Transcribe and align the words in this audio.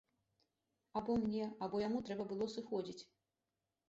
Або 1.01 1.17
мне, 1.25 1.49
або 1.65 1.81
яму 1.87 1.99
трэба 2.07 2.25
было 2.31 2.47
сыходзіць. 2.55 2.99